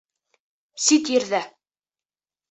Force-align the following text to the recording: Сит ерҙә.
Сит 0.85 1.11
ерҙә. 1.15 1.41